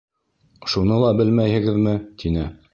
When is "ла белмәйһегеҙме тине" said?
1.05-2.51